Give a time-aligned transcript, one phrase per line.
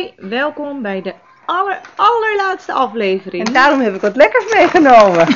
[0.00, 3.46] Hoi, welkom bij de aller, allerlaatste aflevering.
[3.46, 5.26] En daarom heb ik wat lekkers meegenomen.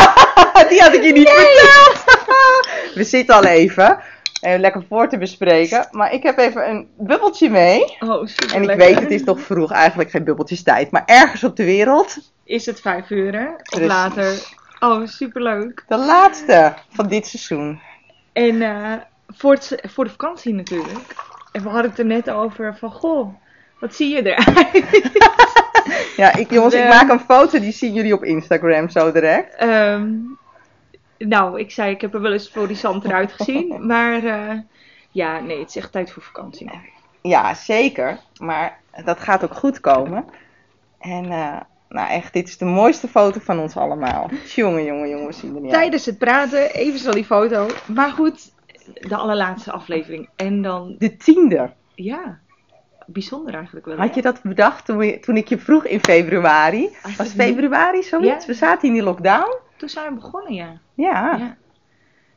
[0.68, 2.04] Die had ik je niet verteld.
[2.98, 3.98] We zitten al even.
[4.40, 5.88] eh, lekker voor te bespreken.
[5.90, 7.96] Maar ik heb even een bubbeltje mee.
[8.00, 8.86] Oh, super En ik lekker.
[8.86, 10.90] weet, het is toch vroeg, eigenlijk geen bubbeltjes tijd.
[10.90, 13.46] Maar ergens op de wereld, Is het vijf uur, hè?
[13.76, 14.38] Of later.
[14.80, 15.84] Oh, superleuk.
[15.88, 17.80] de laatste van dit seizoen.
[18.32, 18.92] En eh,
[19.28, 21.14] voor, het, voor de vakantie natuurlijk.
[21.52, 23.34] En we hadden het er net over van, goh,
[23.80, 24.84] wat zie je eruit?
[26.16, 29.54] Ja, ik, jongens, ik maak een foto, die zien jullie op Instagram zo direct.
[29.54, 30.12] Ehm,
[31.18, 33.76] nou, ik zei, ik heb er wel eens florissanter uitgezien.
[33.86, 34.58] Maar eh,
[35.10, 36.70] ja, nee, het is echt tijd voor vakantie.
[37.22, 38.18] Ja, zeker.
[38.38, 40.24] Maar dat gaat ook goed komen.
[40.98, 44.30] En eh, nou echt, dit is de mooiste foto van ons allemaal.
[44.54, 45.70] Jongen, jongen, jongen, zien er niet.
[45.72, 47.66] Tijdens het praten, even zo die foto.
[47.86, 48.52] Maar goed,
[48.94, 50.28] de allerlaatste aflevering.
[50.36, 51.70] En dan, De tiende.
[51.94, 52.38] ja,
[53.12, 53.96] bijzonder eigenlijk wel.
[53.96, 56.82] Had je dat bedacht toen, we- toen ik je vroeg in februari?
[56.82, 58.44] Was Eigenlijk februari zoiets?
[58.44, 58.46] Ja.
[58.46, 59.56] We zaten in die lockdown.
[59.76, 60.78] Toen zijn we begonnen, ja.
[60.94, 61.36] Ja.
[61.36, 61.56] ja.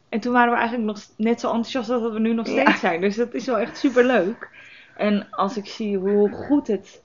[0.09, 2.62] En toen waren we eigenlijk nog net zo enthousiast als dat we nu nog Ja.
[2.62, 3.02] steeds zijn.
[3.02, 4.50] Dus dat is wel echt super leuk.
[4.97, 7.02] En als ik zie hoe goed het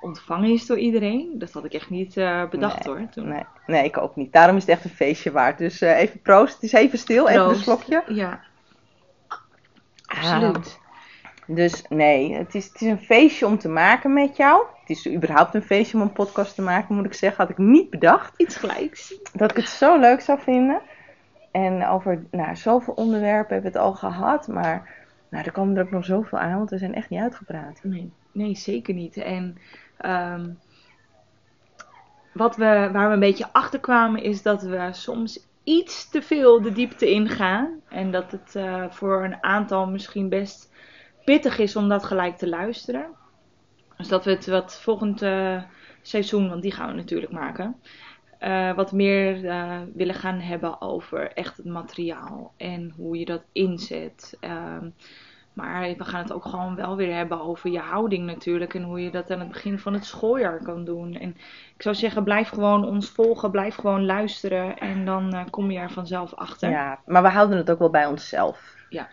[0.00, 3.08] ontvangen is door iedereen, dat had ik echt niet eh, bedacht Nee, hoor.
[3.10, 3.28] Toen.
[3.28, 4.32] Nee, nee, ik ook niet.
[4.32, 5.58] Daarom is het echt een feestje waard.
[5.58, 6.54] Dus eh, even proost.
[6.54, 7.28] Het is even stil.
[7.28, 8.02] Even een slokje.
[8.08, 8.40] Ja,
[10.06, 10.80] absoluut.
[11.46, 14.64] Dus nee, het is, het is een feestje om te maken met jou.
[14.80, 17.40] Het is überhaupt een feestje om een podcast te maken, moet ik zeggen.
[17.40, 18.34] Had ik niet bedacht.
[18.36, 19.14] Iets gelijks.
[19.32, 20.80] dat ik het zo leuk zou vinden.
[21.50, 24.48] En over nou, zoveel onderwerpen hebben we het al gehad.
[24.48, 24.90] Maar
[25.28, 27.80] nou, er komen er ook nog zoveel aan, want we zijn echt niet uitgepraat.
[27.82, 29.16] Nee, nee zeker niet.
[29.16, 29.58] En
[29.96, 30.50] ehm,
[32.32, 36.62] wat we, waar we een beetje achter kwamen is dat we soms iets te veel
[36.62, 37.80] de diepte ingaan.
[37.88, 40.71] En dat het eh, voor een aantal misschien best
[41.24, 43.16] pittig is om dat gelijk te luisteren.
[43.96, 45.62] Dus dat we het wat volgend eh,
[46.02, 47.80] seizoen, want die gaan we natuurlijk maken.
[48.38, 53.42] eh, wat meer eh, willen gaan hebben over echt het materiaal en hoe je dat
[53.52, 54.36] inzet.
[54.40, 54.90] Ehm,
[55.52, 58.74] maar we gaan het ook gewoon wel weer hebben over je houding natuurlijk.
[58.74, 61.14] En hoe je dat aan het begin van het schooljaar kan doen.
[61.14, 61.30] En
[61.74, 63.50] ik zou zeggen, blijf gewoon ons volgen.
[63.50, 64.78] Blijf gewoon luisteren.
[64.78, 66.70] En dan kom je er vanzelf achter.
[66.70, 68.74] Ja, maar we houden het ook wel bij onszelf.
[68.88, 69.08] Ja.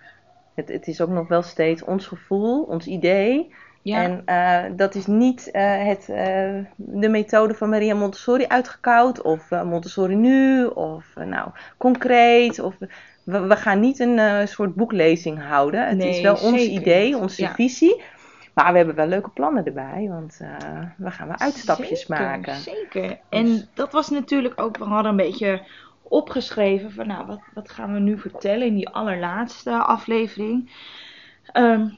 [0.60, 3.54] Het, het is ook nog wel steeds ons gevoel, ons idee.
[3.82, 9.22] Ja, En eh, dat is niet eh, het, eh, de methode van Maria Montessori uitgekoud.
[9.22, 10.66] Of Montessori nu.
[10.66, 12.60] Of nou, concreet.
[12.60, 12.76] Of,
[13.24, 15.88] we, we gaan niet een soort boeklezing houden.
[15.88, 17.54] Het is wel ons idee, onze Ja.
[17.54, 18.02] visie.
[18.54, 20.08] Maar we hebben wel leuke plannen erbij.
[20.10, 20.40] Want
[20.98, 22.56] we gaan wel uitstapjes zeker, maken.
[22.56, 23.20] Zeker.
[23.30, 25.62] En dat was natuurlijk ook, we hadden een beetje
[26.10, 30.72] opgeschreven van nou, wat, wat gaan we nu vertellen in die allerlaatste aflevering.
[31.46, 31.90] Ehm,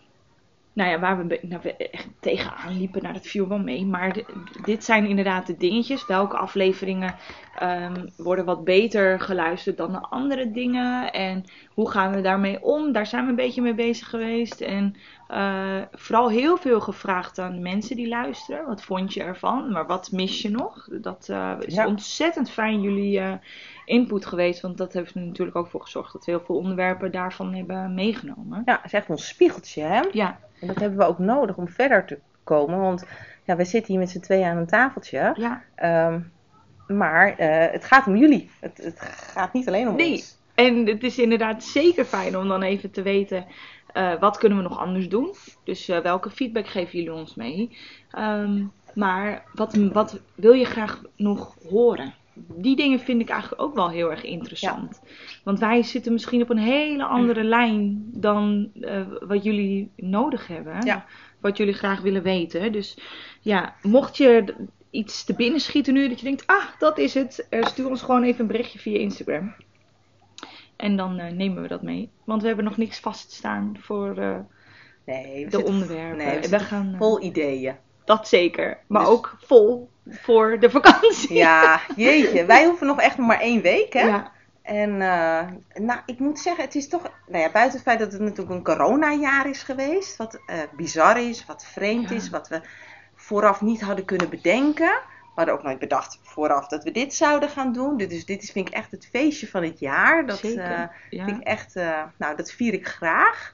[0.73, 3.85] nou ja, waar we, een nou, we echt tegenaan liepen, nou dat viel wel mee.
[3.85, 4.25] Maar di-
[4.65, 6.05] dit zijn inderdaad de dingetjes.
[6.05, 7.15] Welke afleveringen
[7.55, 11.13] ehm, worden wat beter geluisterd dan de andere dingen?
[11.13, 11.43] En
[11.73, 12.91] hoe gaan we daarmee om?
[12.91, 14.61] Daar zijn we een beetje mee bezig geweest.
[14.61, 14.95] En
[15.27, 18.65] eh, vooral heel veel gevraagd aan de mensen die luisteren.
[18.65, 19.71] Wat vond je ervan?
[19.71, 20.87] Maar wat mis je nog?
[20.91, 21.87] Dat eh, is Ja.
[21.87, 23.33] ontzettend fijn jullie eh,
[23.85, 24.61] input geweest.
[24.61, 27.93] Want dat heeft er natuurlijk ook voor gezorgd dat we heel veel onderwerpen daarvan hebben
[27.93, 28.61] meegenomen.
[28.65, 29.81] Ja, het is echt ons spiegeltje.
[29.81, 30.01] Hè?
[30.11, 32.79] Ja, En dat hebben we ook nodig om verder te komen.
[32.79, 33.05] Want
[33.43, 35.33] ja, wij zitten hier met z'n tweeën aan een tafeltje.
[35.37, 35.63] ja.
[35.75, 36.19] Ehm,
[36.87, 38.49] maar eh, het gaat om jullie.
[38.59, 38.99] Het, het
[39.33, 40.11] gaat niet alleen om Nee.
[40.11, 40.37] ons.
[40.55, 43.45] En het is inderdaad zeker fijn om dan even te weten
[43.93, 45.33] eh, wat kunnen we nog anders doen.
[45.63, 47.77] Dus eh, welke feedback geven jullie ons mee?
[48.11, 48.63] Ehm,
[48.93, 52.13] maar wat, wat wil je graag nog horen?
[52.33, 55.01] Die dingen vind ik eigenlijk ook wel heel erg interessant.
[55.43, 60.85] Want wij zitten misschien op een hele andere lijn dan eh, wat jullie nodig hebben.
[60.85, 61.05] Ja.
[61.39, 62.71] Wat jullie graag willen weten.
[62.71, 62.97] Dus
[63.41, 64.55] ja, mocht je
[64.89, 67.47] iets te binnen schieten nu dat je denkt, ah, dat is het.
[67.49, 69.53] eh, stuur ons gewoon even een berichtje via Instagram.
[70.75, 72.09] En dan eh, nemen we dat mee.
[72.23, 74.15] Want we hebben nog niks vaststaan voor
[75.05, 76.17] Nee, de onderwerpen.
[76.17, 77.75] Nee, we we gaan, vol ideeën.
[78.05, 78.77] Dat zeker.
[78.87, 81.33] Maar Dus- ook vol voor de vakantie.
[81.33, 82.45] Ja, jeetje.
[82.45, 84.01] Wij hoeven nog echt nog maar één week, hè?
[84.07, 84.31] Ja.
[84.61, 85.47] En eh,
[85.83, 87.01] nou, ik moet zeggen, het is toch...
[87.27, 90.17] Nou ja, buiten het feit dat het natuurlijk een coronajaar is geweest.
[90.17, 92.15] Wat eh, bizar is, wat vreemd Ja.
[92.15, 92.29] is.
[92.29, 92.61] Wat we
[93.15, 94.87] vooraf niet hadden kunnen bedenken.
[95.21, 97.97] We hadden ook nooit bedacht vooraf dat we dit zouden gaan doen.
[97.97, 100.25] Dus dit is, vind ik echt het feestje van het jaar.
[100.25, 100.71] Dat Zeker.
[100.71, 101.25] eh, ja.
[101.25, 101.75] vind ik echt...
[102.17, 103.53] nou, dat vier ik graag.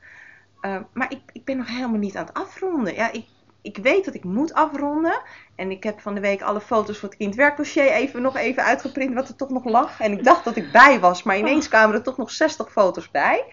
[0.93, 2.93] Maar ik, ik ben nog helemaal niet aan het afronden.
[2.95, 3.25] Ja, ik,
[3.67, 5.21] ik weet dat ik moet afronden.
[5.55, 9.13] En ik heb van de week alle foto's voor het kindwerkdossier even nog even uitgeprint
[9.13, 9.99] wat er toch nog lag.
[9.99, 13.11] En ik dacht dat ik bij was, maar ineens kwamen er toch nog 60 foto's
[13.11, 13.43] bij.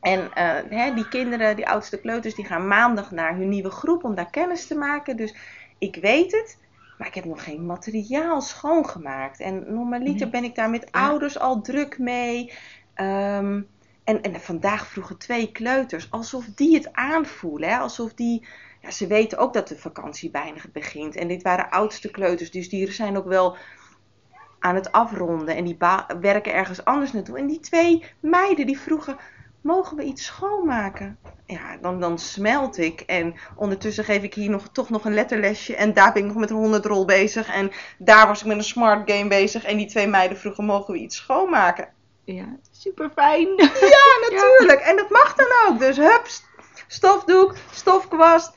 [0.00, 4.04] En eh, hè, die kinderen, die oudste kleuters, die gaan maandag naar hun nieuwe groep
[4.04, 5.16] om daar kennis te maken.
[5.16, 5.34] Dus
[5.78, 6.58] ik weet het,
[6.98, 9.40] maar ik heb nog geen materiaal schoongemaakt.
[9.40, 10.30] En normaliter Nee.
[10.30, 12.52] ben ik daar met ouders al druk mee.
[12.94, 13.60] Ehm,
[14.04, 17.68] en, en vandaag vroegen twee kleuters, alsof die het aanvoelen.
[17.68, 17.76] Hè?
[17.76, 18.46] Alsof die,
[18.88, 21.16] ja, ze weten ook dat de vakantie bijna begint.
[21.16, 23.56] En dit waren oudste kleuters, dus die zijn ook wel
[24.58, 25.56] aan het afronden.
[25.56, 25.76] En die
[26.20, 27.38] werken ergens anders naartoe.
[27.38, 29.16] En die twee meiden die vroegen,
[29.60, 31.18] mogen we iets schoonmaken?
[31.46, 33.00] Ja, dan, dan smelt ik.
[33.00, 35.76] En ondertussen geef ik hier nog, toch nog een letterlesje.
[35.76, 37.48] En daar ben ik nog met een honderdrol bezig.
[37.54, 39.64] En daar was ik met een smart game bezig.
[39.64, 41.88] En die twee meiden vroegen, mogen we iets schoonmaken?
[42.24, 43.48] Ja, super fijn.
[43.94, 44.80] Ja, natuurlijk.
[44.80, 45.78] En dat mag dan ook.
[45.78, 46.48] Dus hup, st-
[46.86, 48.52] stofdoek, stofkwast.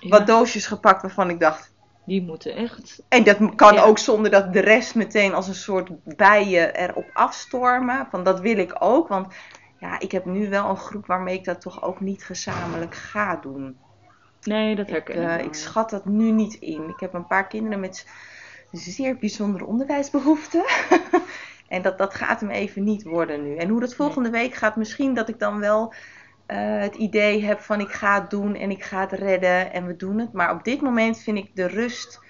[0.00, 1.76] Wat doosjes gepakt waarvan ik dacht...
[2.04, 3.02] Die moeten echt.
[3.08, 3.82] En dat kan Ja.
[3.82, 8.06] ook zonder dat de rest meteen als een soort bijen erop afstormen.
[8.10, 9.08] Van dat wil ik ook.
[9.08, 9.34] Want
[9.80, 13.36] ja, ik heb nu wel een groep waarmee ik dat toch ook niet gezamenlijk ga
[13.36, 13.76] doen.
[14.42, 15.44] Nee, dat Ik, herken eh, wel.
[15.46, 16.88] ik schat dat nu niet in.
[16.88, 18.06] Ik heb een paar kinderen met
[18.72, 20.64] zeer bijzondere onderwijsbehoeften.
[21.68, 23.56] en dat, dat gaat hem even niet worden nu.
[23.56, 25.94] En hoe dat volgende week gaat, misschien dat ik dan wel
[26.48, 29.86] eh, het idee heb van ik ga het doen en ik ga het redden en
[29.86, 30.32] we doen het.
[30.32, 32.20] Maar op dit moment vind ik de rust,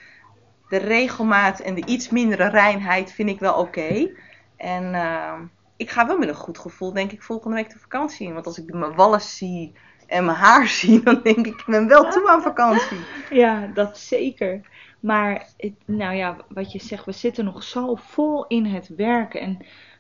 [0.69, 4.11] de regelmaat en de iets mindere reinheid vind ik wel oké.
[4.57, 5.41] En eh,
[5.77, 8.35] ik ga wel met een goed gevoel denk ik volgende week de vakantie in.
[8.35, 9.73] Want als ik mijn wallen zie
[10.07, 12.99] en mijn haar zie, dan denk ik ik ben wel toe aan vakantie.
[13.31, 14.61] Ja, dat zeker.
[15.01, 15.47] Maar,
[15.85, 19.41] nou ja, wat je zegt, we zitten nog zo vol in het werken.
[19.41, 19.59] En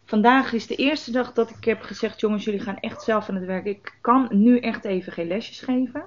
[0.09, 3.35] vandaag is de eerste dag dat ik heb gezegd: jongens, jullie gaan echt zelf aan
[3.35, 3.65] het werk.
[3.65, 6.05] Ik kan nu echt even geen lesjes geven.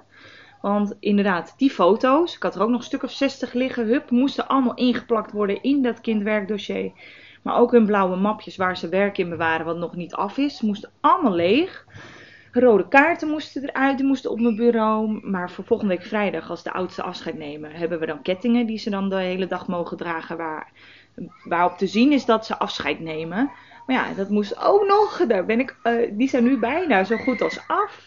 [0.60, 4.10] Want inderdaad, die foto's, ik had er ook nog een stuk of 60 liggen, hup,
[4.10, 6.92] moesten allemaal ingeplakt worden in dat kindwerkdossier.
[7.42, 10.60] Maar ook hun blauwe mapjes waar ze werk in bewaren, wat nog niet af is,
[10.60, 11.86] moesten allemaal leeg.
[12.52, 15.20] Rode kaarten moesten eruit, die moesten op mijn bureau.
[15.22, 18.78] Maar voor volgende week vrijdag, als de oudste afscheid nemen, hebben we dan kettingen die
[18.78, 20.36] ze dan de hele dag mogen dragen.
[20.36, 20.72] Waar,
[21.44, 23.50] waarop te zien is dat ze afscheid nemen.
[23.86, 25.24] Maar ja, dat moest ook nog.
[25.28, 28.06] Daar ben ik, eh, die zijn nu bijna zo goed als af.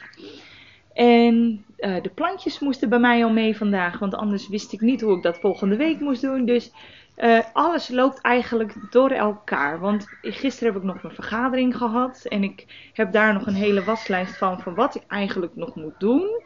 [0.93, 3.99] En eh, de plantjes moesten bij mij al mee vandaag.
[3.99, 6.45] Want anders wist ik niet hoe ik dat volgende week moest doen.
[6.45, 6.71] Dus
[7.15, 9.79] eh, alles loopt eigenlijk door elkaar.
[9.79, 12.25] Want gisteren heb ik nog een vergadering gehad.
[12.25, 14.61] En ik heb daar nog een hele waslijst van.
[14.61, 16.41] Van wat ik eigenlijk nog moet doen.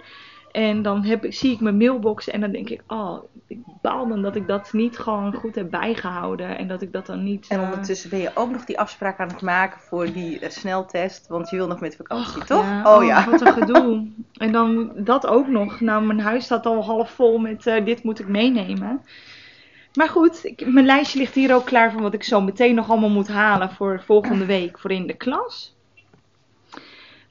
[0.51, 2.29] En dan heb ik, zie ik mijn mailbox.
[2.29, 5.69] En dan denk ik, oh, ik baal dan dat ik dat niet gewoon goed heb
[5.69, 6.57] bijgehouden.
[6.57, 7.47] En dat ik dat dan niet.
[7.47, 10.49] En eh, ondertussen ben je ook nog die afspraak aan het maken voor die eh,
[10.49, 12.63] sneltest, want je wil nog met vakantie, toch?
[12.63, 13.29] ja, oh ja.
[13.29, 14.07] Wat een gedoe.
[14.37, 15.79] En dan dat ook nog.
[15.79, 19.01] Nou, mijn huis staat al half vol met eh, dit moet ik meenemen.
[19.93, 22.89] Maar goed, ik, mijn lijstje ligt hier ook klaar van wat ik zo meteen nog
[22.89, 25.75] allemaal moet halen voor volgende week voor in de klas.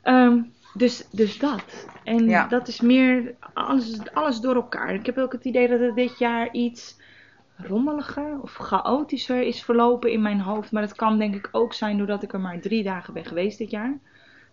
[0.02, 0.40] Ehm,
[0.74, 1.86] dus, dus dat.
[2.04, 2.46] En Ja.
[2.46, 4.94] dat is meer alles, alles door elkaar.
[4.94, 7.00] Ik heb ook het idee dat het dit jaar iets
[7.56, 10.72] rommeliger of chaotischer is verlopen in mijn hoofd.
[10.72, 13.58] Maar dat kan denk ik ook zijn doordat ik er maar drie dagen ben geweest
[13.58, 13.98] dit jaar.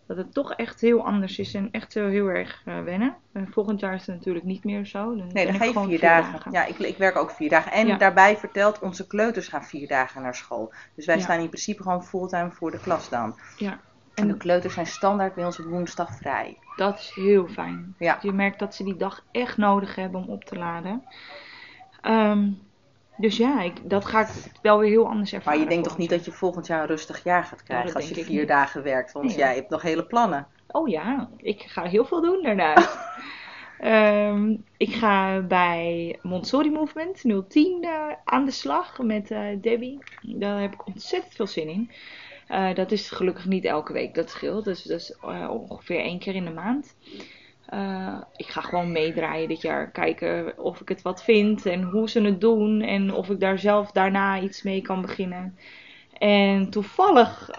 [0.07, 3.15] Dat het toch echt heel anders is en echt heel, heel erg eh, wennen.
[3.33, 5.15] En volgend jaar is het natuurlijk niet meer zo.
[5.15, 6.51] Dan Nee, dan ga je vier dagen.
[6.51, 7.71] Ja, ik, ik werk ook vier dagen.
[7.71, 7.97] En Ja.
[7.97, 10.73] daarbij vertelt, onze kleuters gaan vier dagen naar school.
[10.95, 11.21] Dus wij Ja.
[11.21, 13.35] staan in principe gewoon fulltime voor de klas dan.
[13.57, 13.79] Ja.
[14.15, 16.57] En de kleuters zijn standaard bij ons op woensdag vrij.
[16.75, 17.95] Dat is heel fijn.
[17.99, 18.19] Ja.
[18.21, 21.03] Je merkt dat ze die dag echt nodig hebben om op te laden.
[22.01, 22.49] Ehm,
[23.17, 24.27] dus ja, ik, dat ga ik
[24.61, 25.59] wel weer heel anders ervaren.
[25.59, 27.95] Maar je denkt toch niet dat je volgend jaar een rustig jaar gaat krijgen dat
[27.95, 29.11] als je vier dagen werkt?
[29.11, 29.37] Want Nee.
[29.37, 30.47] jij hebt nog hele plannen.
[30.67, 32.73] Oh ja, ik ga heel veel doen daarna.
[33.79, 37.91] Ehm, ik ga bij Montessori Movement 010 eh,
[38.23, 39.99] aan de slag met eh, Debbie.
[40.21, 41.91] Daar heb ik ontzettend veel zin in.
[42.47, 44.65] Eh, dat is gelukkig niet elke week, dat scheelt.
[44.65, 46.95] Dus dat is eh, ongeveer één keer in de maand.
[47.65, 49.91] Eh, ik ga gewoon meedraaien dit jaar.
[49.91, 52.81] Kijken of ik het wat vind en hoe ze het doen.
[52.81, 55.57] En of ik daar zelf daarna iets mee kan beginnen.
[56.17, 57.49] En toevallig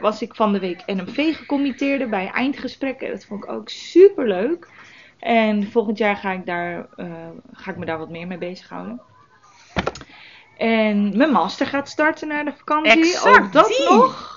[0.00, 3.10] was ik van de week NMV gecommitteerde bij eindgesprekken.
[3.10, 4.68] Dat vond ik ook super leuk.
[5.18, 6.88] En volgend jaar ga ik, daar,
[7.52, 9.00] ga ik me daar wat meer mee bezighouden.
[10.56, 12.92] En mijn master gaat starten na de vakantie.
[12.92, 13.88] Exact, ook dat die.
[13.90, 14.34] nog.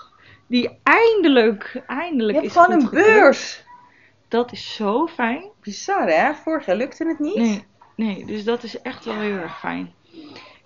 [0.48, 3.64] Die eindelijk, eindelijk Je hebt is gewoon een beurs.
[4.28, 5.44] Dat is zo fijn.
[5.62, 6.34] Bizar hè?
[6.34, 7.36] Vorig jaar lukte het niet.
[7.36, 9.94] Nee, nee, dus dat is echt wel heel erg fijn.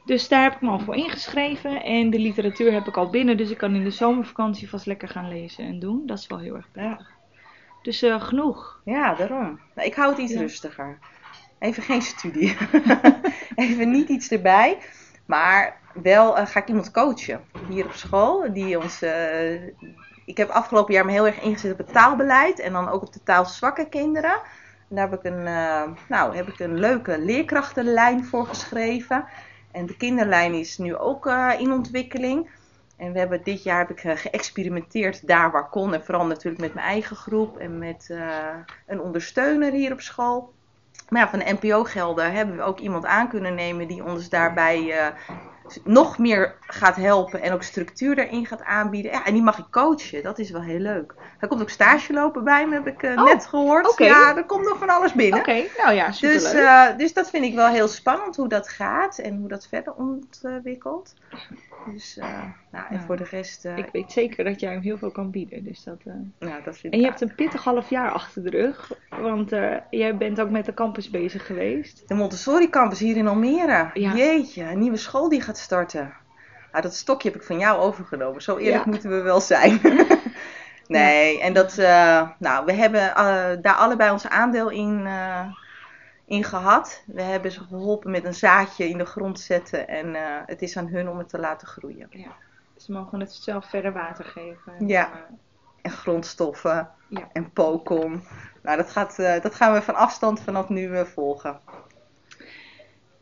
[0.06, 1.84] Dus daar heb ik me al voor ingeschreven.
[1.84, 3.38] En de literatuur heb ik al binnen.
[3.38, 6.02] Dus ik kan in de zomervakantie vast lekker gaan lezen en doen.
[6.06, 7.12] Dat is wel heel erg prettig.
[7.82, 8.82] Dus eh, genoeg.
[8.86, 9.60] Ja, daarom.
[9.76, 10.40] Nou, ik hou het iets Ja.
[10.40, 10.98] rustiger.
[11.60, 12.58] Even geen studie.
[13.56, 14.78] Even niet iets erbij.
[15.26, 18.54] Maar wel eh, ga ik iemand coachen hier op school.
[18.54, 19.64] Die ons eh,
[20.26, 23.14] ik heb afgelopen jaar me heel erg ingezet op het taalbeleid en dan ook op
[23.14, 24.40] de taalzwakke kinderen.
[24.90, 29.26] En daar heb ik een, uh, nou, heb ik een leuke leerkrachtenlijn voor geschreven.
[29.72, 31.26] En de kinderlijn is nu ook
[31.58, 32.50] in ontwikkeling.
[32.98, 35.94] En we hebben dit jaar heb ik geëxperimenteerd daar waar kon.
[35.94, 38.16] En vooral natuurlijk met mijn eigen groep en met
[38.88, 40.54] een ondersteuner hier op school.
[41.10, 45.12] Maar ja, van de NPO-gelden hebben we ook iemand aan kunnen nemen die ons daarbij
[45.84, 49.12] nog meer gaat helpen en ook structuur erin gaat aanbieden.
[49.12, 50.24] Ja, en die mag ik coachen.
[50.24, 51.14] Dat is wel heel leuk.
[51.38, 53.90] Hij komt ook stage lopen bij me, heb ik uh, net gehoord.
[53.90, 54.08] Okay.
[54.08, 55.40] Ja, er komt nog van alles binnen.
[55.40, 55.70] Oké, okay.
[55.78, 56.42] nou ja, superleuk.
[56.42, 59.68] Dus, uh, dus dat vind ik wel heel spannend hoe dat gaat en hoe dat
[59.68, 61.14] verder ontwikkelt.
[61.92, 62.26] Dus, uh,
[62.72, 63.04] nou, en Ja.
[63.06, 63.66] voor de rest...
[63.66, 65.64] Ik weet zeker dat jij hem heel veel kan bieden.
[65.64, 66.00] Dus dat,
[66.40, 68.92] nou, dat vind En je hebt een pittig half jaar achter de rug.
[69.22, 72.08] Want uh, jij bent ook met de campus bezig geweest.
[72.08, 73.90] De Montessori campus hier in Almere.
[73.94, 74.14] Ja.
[74.16, 76.14] Jeetje, een nieuwe school die gaat starten.
[76.72, 78.42] Nou, dat stokje heb ik van jou overgenomen.
[78.42, 78.90] Zo eerlijk Ja.
[78.92, 79.80] moeten we wel zijn.
[80.88, 85.46] nee, en dat, eh, nou, we hebben eh, daar allebei ons aandeel in, eh,
[86.26, 87.04] in gehad.
[87.06, 89.88] We hebben ze geholpen met een zaadje in de grond zetten.
[89.88, 92.10] En eh, het is aan hun om het te laten groeien.
[92.78, 94.88] Ze mogen het zelf verder water geven.
[94.88, 95.10] Ja.
[95.82, 97.30] En grondstoffen Ja.
[97.34, 98.22] en pokom.
[98.64, 101.60] Nou, dat, gaat, eh, dat gaan we van afstand vanaf nu eh, volgen.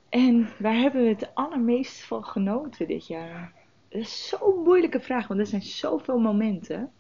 [0.09, 3.53] En waar hebben we het allermeest van genoten dit jaar?
[3.89, 6.91] Dat is zo'n moeilijke vraag, want er zijn zoveel momenten.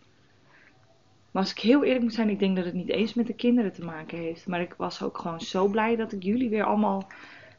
[1.31, 3.33] Maar als ik heel eerlijk moet zijn, ik denk dat het niet eens met de
[3.33, 4.47] kinderen te maken heeft.
[4.47, 7.07] Maar ik was ook gewoon zo blij dat ik jullie weer allemaal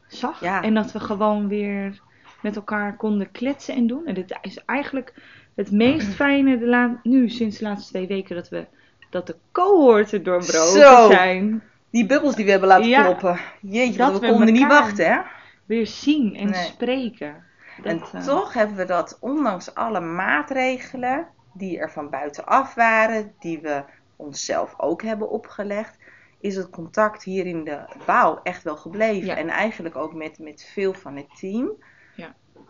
[0.07, 0.39] zag.
[0.39, 0.61] Ja.
[0.61, 2.01] En dat we gewoon weer
[2.41, 4.05] met elkaar konden kletsen en doen.
[4.05, 5.13] En dit is eigenlijk
[5.55, 8.67] het meest fijne de nu, sinds de laatste twee weken, dat we
[9.13, 11.11] dat de cohorten doorbroken Zo.
[11.11, 11.63] zijn.
[11.89, 13.01] Die bubbels die we hebben laten Ja.
[13.03, 13.39] kloppen.
[13.61, 15.19] Jeetje, Dat we konden niet wachten, hè?
[15.65, 16.63] Weer zien en Nee.
[16.63, 17.43] spreken.
[17.83, 23.59] En eh, toch hebben we dat, ondanks alle maatregelen die er van buitenaf waren, die
[23.61, 23.83] we
[24.15, 25.97] onszelf ook hebben opgelegd,
[26.39, 29.25] is het contact hier in de bouw echt wel gebleven.
[29.27, 29.35] Ja.
[29.35, 31.71] En eigenlijk ook met, met veel van het team.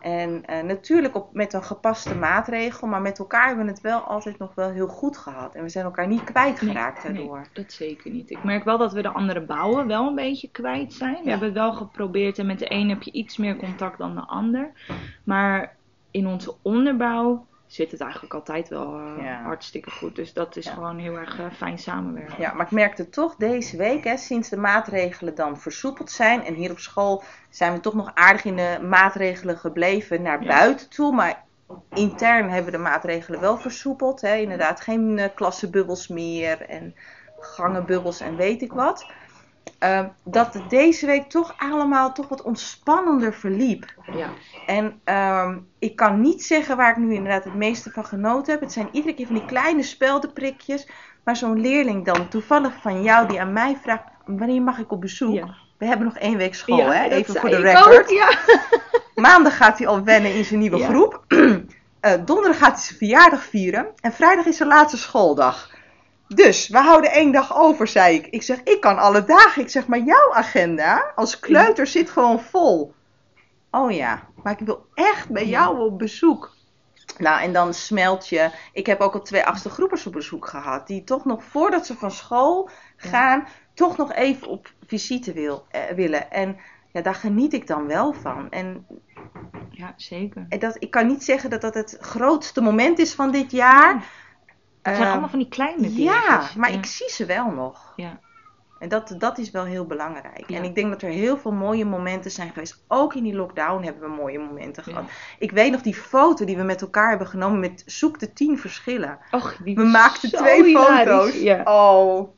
[0.04, 4.00] En eh, natuurlijk op, met een gepaste maatregel, maar met elkaar hebben we het wel
[4.00, 5.54] altijd nog wel heel goed gehad.
[5.54, 7.36] En we zijn elkaar niet kwijtgeraakt Nee, daardoor.
[7.36, 8.30] Nee, dat zeker niet.
[8.30, 11.14] Ik merk wel dat we de andere bouwen wel een beetje kwijt zijn.
[11.14, 11.28] We Ja.
[11.30, 14.20] hebben het wel geprobeerd en met de een heb je iets meer contact dan de
[14.26, 14.72] ander.
[15.24, 15.76] Maar
[16.10, 19.42] in onze onderbouw zit het eigenlijk altijd wel eh, Ja.
[19.42, 20.16] hartstikke goed.
[20.16, 20.72] Dus dat is Ja.
[20.72, 22.40] gewoon heel erg eh, fijn samenwerken.
[22.40, 26.44] Ja, maar ik merkte toch deze week, hè, sinds de maatregelen dan versoepeld zijn.
[26.44, 30.48] En hier op school zijn we toch nog aardig in de maatregelen gebleven naar Ja.
[30.48, 31.14] buiten toe.
[31.14, 31.44] Maar
[31.92, 34.20] intern hebben we de maatregelen wel versoepeld.
[34.20, 34.34] Hè.
[34.36, 36.94] Inderdaad, geen eh, klassenbubbels meer en
[37.38, 39.06] gangenbubbels en weet ik wat.
[39.78, 43.94] Eh, dat het deze week toch allemaal toch wat ontspannender verliep.
[44.16, 44.28] Ja.
[44.66, 48.60] En ehm, ik kan niet zeggen waar ik nu inderdaad het meeste van genoten heb.
[48.60, 50.88] Het zijn iedere keer van die kleine speldenprikjes.
[51.24, 55.00] Maar zo'n leerling dan, toevallig van jou, die aan mij vraagt: wanneer mag ik op
[55.00, 55.34] bezoek?
[55.34, 55.54] Ja.
[55.78, 57.08] We hebben nog één week school, Ja, hè?
[57.08, 58.10] Even voor de record.
[58.10, 58.34] ook.
[59.24, 61.22] Maandag gaat hij al wennen in zijn nieuwe groep.
[62.04, 63.86] Eh, donderdag gaat hij zijn verjaardag vieren.
[64.00, 65.70] En vrijdag is zijn laatste schooldag.
[66.34, 68.26] Dus, we houden één dag over, zei ik.
[68.26, 69.62] Ik zeg, ik kan alle dagen.
[69.62, 72.94] Ik zeg, maar jouw agenda als kleuter zit gewoon vol.
[73.70, 76.52] Oh ja, maar ik wil echt bij jou op bezoek.
[77.18, 78.50] Nou, en dan smelt je.
[78.72, 80.86] Ik heb ook al twee achtste groepers op bezoek gehad.
[80.86, 83.08] Die toch nog, voordat ze van school Ja.
[83.08, 86.30] gaan, toch nog even op visite wil, eh, willen.
[86.30, 86.56] En
[86.92, 88.50] ja, daar geniet ik dan wel van.
[88.50, 88.86] En
[89.70, 90.46] ja, zeker.
[90.48, 94.04] en dat, ik kan niet zeggen dat dat het grootste moment is van dit jaar.
[94.84, 96.02] Het zijn Eh, allemaal van die kleine dingen.
[96.02, 97.92] ja, maar ik zie ze wel nog.
[97.96, 98.18] Ja.
[98.78, 100.44] En dat, dat is wel heel belangrijk.
[100.50, 100.56] Ja.
[100.56, 102.84] En ik denk dat er heel veel mooie momenten zijn geweest.
[102.88, 104.92] Ook in die lockdown hebben we mooie momenten Ja.
[104.92, 105.10] gehad.
[105.38, 108.58] Ik weet nog die foto die we met elkaar hebben genomen met zoek de tien
[108.58, 109.18] verschillen.
[109.30, 111.08] Och, die We maakten twee hilarisch.
[111.08, 111.40] foto's.
[111.40, 111.62] Ja.
[111.64, 112.28] Oh,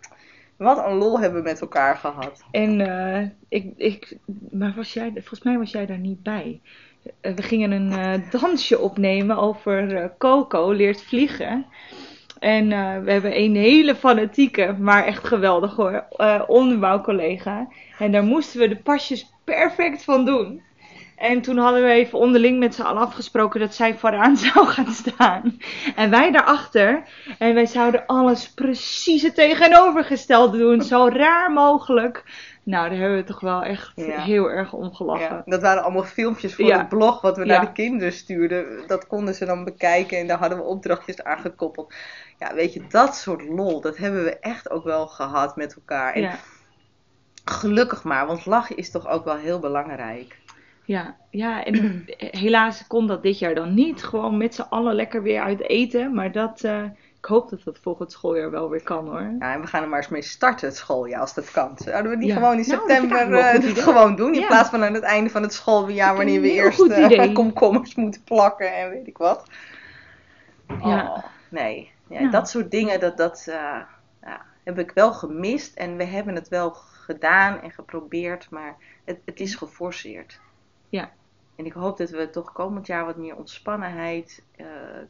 [0.57, 2.43] wat een lol hebben we met elkaar gehad.
[2.51, 4.19] En eh, ik, ik,
[4.51, 6.61] maar was jij, volgens mij was jij daar niet bij.
[7.21, 11.67] Eh, we gingen een eh, dansje opnemen over Coco leert vliegen.
[12.39, 17.69] En eh, we hebben een hele fanatieke, maar echt geweldig hoor, eh onderbouwcollega.
[17.99, 20.63] En daar moesten we de pasjes perfect van doen.
[21.17, 24.93] En toen hadden we even onderling met z'n allen afgesproken dat zij vooraan zou gaan
[24.93, 25.59] staan.
[25.97, 27.03] En wij daarachter.
[27.39, 30.83] En wij zouden alles precies het tegenovergestelde doen.
[30.83, 32.25] Zo raar mogelijk.
[32.63, 34.21] Nou, daar hebben we toch wel echt Ja.
[34.21, 35.37] heel erg om gelachen.
[35.37, 36.79] Ja, dat waren allemaal filmpjes voor Ja.
[36.79, 38.67] het blog wat we naar de kinderen stuurden.
[38.87, 41.95] Dat konden ze dan bekijken en daar hadden we opdrachtjes aan gekoppeld.
[42.39, 46.13] Ja, weet je, dat soort lol, dat hebben we echt ook wel gehad met elkaar.
[46.13, 46.31] En
[47.45, 50.37] gelukkig maar, want lachen is toch ook wel heel belangrijk.
[50.87, 54.05] Ja, ja, en helaas kon dat dit jaar dan niet.
[54.05, 56.15] Gewoon met z'n allen lekker weer uit eten.
[56.15, 56.83] Maar dat, eh,
[57.19, 59.35] ik hoop dat dat volgend schooljaar wel weer kan hoor.
[59.39, 61.73] Ja, en we gaan er maar eens mee starten, het schooljaar, als dat kan.
[61.79, 62.35] Zouden we die Ja.
[62.35, 64.35] gewoon in Nou, september eh, gewoon doen?
[64.35, 64.47] In Ja.
[64.47, 68.75] plaats van aan het einde van het schooljaar, wanneer we eerst eh, komkommers moeten plakken
[68.77, 69.51] en weet ik wat.
[70.81, 71.03] Ja.
[71.03, 72.31] Oh, nee, ja, Ja.
[72.31, 73.89] dat soort dingen, dat, dat ja,
[74.65, 75.77] heb ik wel gemist.
[75.77, 76.71] En we hebben het wel
[77.07, 80.41] gedaan en geprobeerd, maar het, het is geforceerd.
[80.89, 81.11] Ja.
[81.57, 84.67] En ik hoop dat we toch komend jaar wat meer ontspannenheid eh,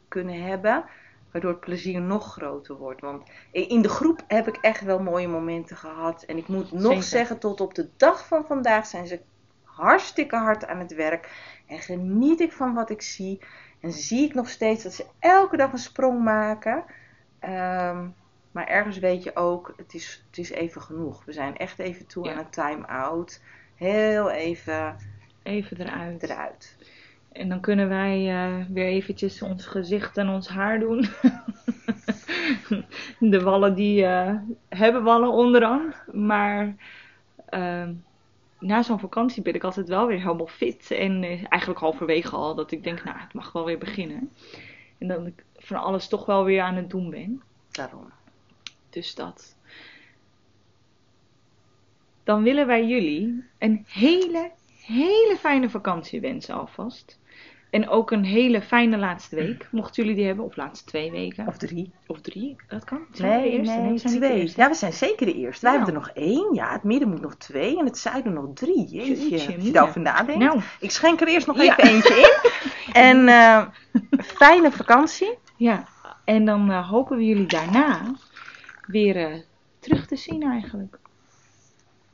[0.07, 0.85] kunnen hebben.
[1.31, 3.01] Waardoor het plezier nog groter wordt.
[3.01, 6.23] Want in de groep heb ik echt wel mooie momenten gehad.
[6.23, 7.03] En ik moet nog Zeker.
[7.03, 9.19] zeggen, tot op de dag van vandaag zijn ze
[9.63, 11.29] hartstikke hard aan het werk.
[11.65, 13.39] En geniet ik van wat ik zie.
[13.81, 16.83] En zie ik nog steeds dat ze elke dag een sprong maken.
[17.39, 18.07] Ehm,
[18.51, 21.25] maar ergens weet je ook, het is, het is even genoeg.
[21.25, 22.31] We zijn echt even toe Ja.
[22.31, 23.41] aan een time-out.
[23.75, 24.95] Heel even
[25.47, 26.23] Even eruit.
[26.23, 26.77] eruit.
[27.31, 30.99] En dan kunnen wij eh, weer eventjes ons gezicht en ons haar doen.
[33.31, 34.35] De wallen die eh,
[34.69, 35.93] hebben wallen onderaan.
[36.11, 36.75] Maar
[37.49, 37.93] ehm,
[38.59, 40.91] na zo'n vakantie ben ik altijd wel weer helemaal fit.
[40.91, 44.31] En eh, eigenlijk halverwege al dat ik denk, nou het mag wel weer beginnen.
[44.97, 47.41] En dat ik van alles toch wel weer aan het doen ben.
[47.71, 48.11] Daarom.
[48.89, 49.55] Dus dat.
[52.23, 54.51] Dan willen wij jullie een hele,
[54.87, 57.19] hele fijne vakantie wensen alvast.
[57.69, 60.45] En ook een hele fijne laatste week, mochten jullie die hebben.
[60.45, 61.47] Of laatste twee weken.
[61.47, 61.91] Of drie.
[62.07, 62.99] Of drie, dat kan.
[63.11, 64.53] Zijn we Nee, nee, we zijn twee.
[64.55, 65.65] Ja, we zijn zeker de eerste.
[65.65, 65.85] Wij Nou.
[65.85, 66.53] hebben er nog één.
[66.53, 68.85] Ja, het midden moet nog twee en het zuiden nog drie.
[68.87, 70.43] Jeetje, Jeetje, als je daarover nadenkt.
[70.43, 71.77] Nou, Ik schenk er eerst nog Ja.
[71.77, 72.51] even eentje in.
[72.93, 73.65] En eh,
[74.17, 75.37] fijne vakantie.
[75.57, 75.87] ja.
[76.25, 78.01] En dan eh, hopen we jullie daarna
[78.87, 79.39] weer eh,
[79.79, 80.97] terug te zien eigenlijk.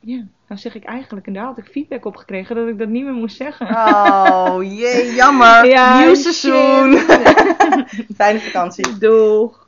[0.00, 2.88] Ja, nou zeg ik eigenlijk, en daar had ik feedback op gekregen dat ik dat
[2.88, 3.68] niet meer moest zeggen.
[3.68, 5.66] Oh, jee, jammer.
[5.74, 6.98] Ja, Nieuw seizoen.
[8.16, 8.98] fijne vakantie.
[8.98, 9.63] Doeg!